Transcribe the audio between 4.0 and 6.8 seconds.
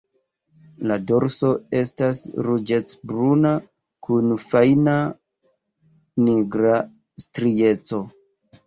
kun fajna nigra